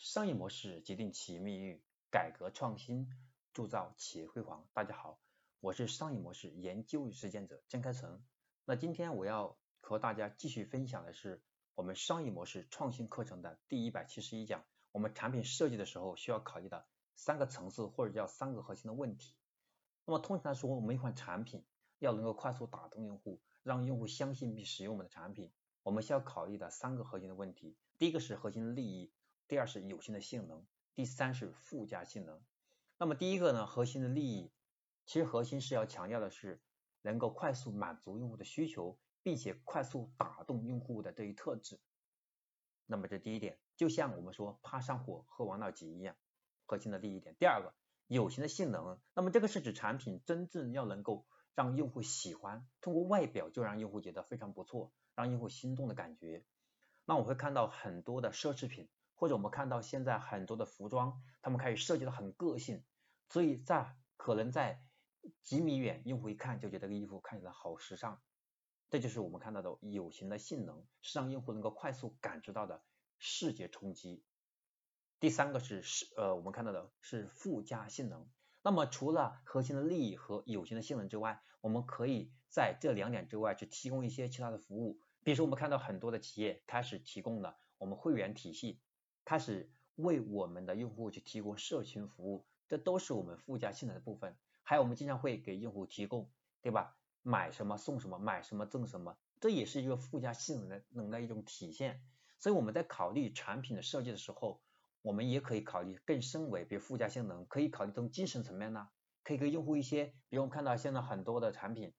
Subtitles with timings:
[0.00, 1.78] 商业模式决定企业命运，
[2.10, 3.06] 改革创新
[3.52, 4.66] 铸造企业辉煌。
[4.72, 5.20] 大家好，
[5.60, 8.24] 我是商业模式研究与实践者郑开成。
[8.64, 11.42] 那今天我要和大家继续分享的是
[11.74, 14.64] 我们商业模式创新课程的第一百七十一讲。
[14.90, 19.34] 我们产品设计的时候需要考虑的三个层次或者叫三个核心的问题。
[20.06, 21.62] 那么通常来说，我们一款产品
[21.98, 27.76] 要能够快速打动用户，让用户相信并使用我们的产品，我们需要考虑的三个核心的问题。
[27.98, 29.12] 第一个是核心的利益。
[29.50, 30.64] 第二是有形的性能，
[30.94, 32.40] 第三是附加性能。
[32.98, 34.52] 那么第一个呢，核心的利益，
[35.06, 36.62] 其实核心是要强调的是
[37.02, 41.80] 能够快速满足用户的需求，并且快速打动用户的这一特质。
[42.86, 46.14] 那么这第一点，就像我们说怕上火喝王老吉一样，
[46.64, 47.34] 核心的利益点。
[47.36, 47.74] 第二个，
[48.06, 56.44] 有形的性能，那么这个是指产品真正要能够让用户喜欢，通过外表就让用户觉得非常不错，让用户心动的感觉。
[57.04, 58.88] 那我会看到很多的奢侈品。
[59.20, 62.82] 或者我们看到现在很多的服装，他们开始设计的很个性，
[63.28, 64.82] 所以在可能在
[65.42, 68.18] 几米远，用户一看就觉得这个衣服看起来好时尚，
[68.88, 72.82] 这就是我们看到的有形的性能，是让用户能够快速感知到的
[73.18, 74.24] 视觉冲击。
[75.18, 78.26] 第三个是是呃我们看到的是附加性能，
[78.62, 88.80] 那么除了核心的利益和有形的性能之外，我们可以在这两点之外去提供一些其他的服务，比如说我们看到很多的企业开始提供了我们会员体系。
[89.30, 94.36] 开始为我们的用户去提供社群服务，这都是我们附加性能的部分。
[94.64, 96.28] 还有我们经常会给用户提供，
[96.62, 96.96] 对吧？
[97.22, 102.02] 买什么送什么，买什么赠什么，这也是一个附加性能的能的一种体现。
[102.40, 104.60] 所以我们在考虑产品的设计的时候，
[105.00, 108.88] 我们也可以考虑更深维，比如附加性能，可以考虑从精神层面呢，
[109.22, 111.94] 可以给用户一些，比如我们看到现在很多的产品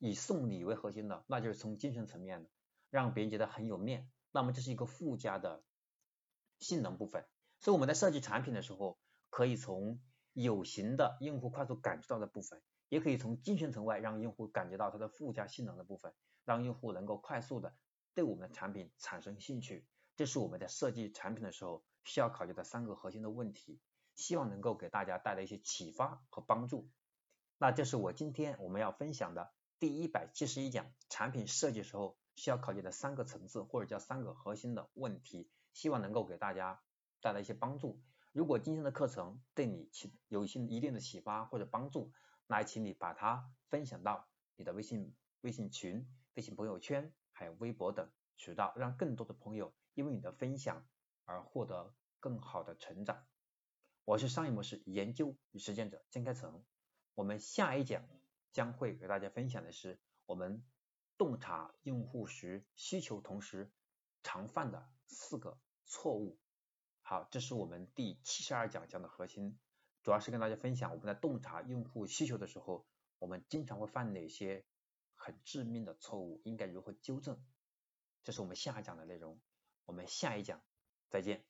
[0.00, 2.50] 以送礼为核心的，那就是从精神层面的，
[2.90, 4.10] 让别人觉得很有面。
[4.32, 5.62] 那么这是一个附加的。
[6.64, 7.26] 性能部分，
[7.60, 8.98] 所以我们在设计产品的时候，
[9.28, 10.00] 可以从
[10.32, 16.14] 有形的用户快速感知到的部分，也可以从精神层外让用户感觉到它的附加性能的部分，
[16.44, 17.74] 让用户能够快速的
[18.14, 19.86] 对我们的产品产生兴趣。
[20.16, 23.78] 这是我们在设计产品的时候需要考虑的三个核心的问题，
[24.14, 26.88] 希望能够给大家带来一些启发和帮助。
[27.58, 35.50] 那这是我今天我们要分享的第一百七十一讲产品设计时候需要考虑的三个层次或者叫三个核心的问题。
[35.74, 36.82] 希望能够给大家
[37.20, 38.02] 带来一些帮助。
[38.32, 42.10] 如果今天的课程对你起有一些一定的启发或者帮助，
[42.46, 50.86] 那请你把它分享到你的微信微信群、微信朋友圈，还有微博等渠道，让更多的朋友因为你的分享
[51.24, 53.24] 而获得更好的成长。
[54.04, 56.64] 我是商业模式研究与实践者江开成。
[57.14, 58.04] 我们下一讲
[58.52, 60.64] 将会给大家分享的是我们
[61.16, 63.70] 洞察用户时需求同时
[64.24, 65.56] 常犯的四个。
[65.86, 66.38] 错误，
[67.02, 69.58] 好，这是我们第七十二讲讲的核心，
[70.02, 72.86] 主要是跟大家分享我们在洞察用户需求的时候，
[73.18, 74.64] 我们经常会犯哪些
[75.14, 77.38] 很致命的错误，应该如何纠正，
[78.22, 79.38] 这是我们下一讲的内容，
[79.84, 80.62] 我们下一讲
[81.10, 81.44] 再见。